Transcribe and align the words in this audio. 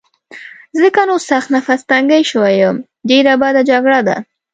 ځکه 0.79 1.01
نو 1.09 1.15
سخت 1.29 1.47
نفس 1.55 1.79
تنګی 1.89 2.23
شوی 2.31 2.53
یم، 2.61 2.77
ډېره 3.09 3.33
بده 3.41 3.61
جګړه 3.69 3.99
ده. 4.07 4.17